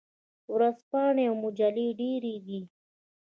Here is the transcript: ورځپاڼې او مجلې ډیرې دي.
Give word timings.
ورځپاڼې 0.53 1.23
او 1.29 1.35
مجلې 1.43 1.87
ډیرې 1.99 2.35
دي. 2.45 2.59